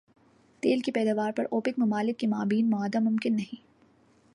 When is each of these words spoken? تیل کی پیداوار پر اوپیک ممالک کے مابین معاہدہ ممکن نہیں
تیل 0.63 0.79
کی 0.79 0.91
پیداوار 0.91 1.31
پر 1.31 1.45
اوپیک 1.51 1.79
ممالک 1.79 2.19
کے 2.19 2.27
مابین 2.27 2.69
معاہدہ 2.69 2.99
ممکن 2.99 3.35
نہیں 3.35 3.63